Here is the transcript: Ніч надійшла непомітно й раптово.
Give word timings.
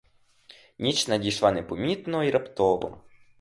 Ніч 0.79 1.07
надійшла 1.07 1.51
непомітно 1.51 2.23
й 2.23 2.31
раптово. 2.31 3.01